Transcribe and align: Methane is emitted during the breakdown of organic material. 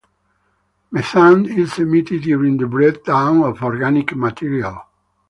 Methane 0.89 1.45
is 1.45 1.77
emitted 1.77 2.23
during 2.23 2.57
the 2.57 2.65
breakdown 2.65 3.43
of 3.43 3.61
organic 3.61 4.15
material. 4.15 4.85